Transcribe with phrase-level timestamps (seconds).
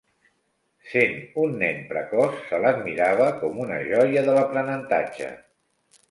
[0.91, 5.29] Sent un nen precoç, se l'admirava com una joia de l'aprenentatge.